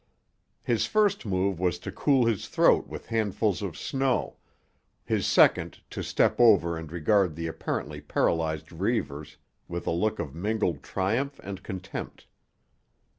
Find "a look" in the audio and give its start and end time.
9.85-10.17